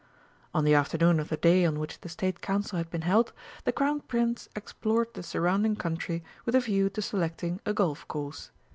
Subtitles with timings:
[0.51, 3.33] On the afternoon of the day on which the State Council had been held,
[3.65, 8.49] the Crown Prince explored the surrounding country with a view to selecting a golf course.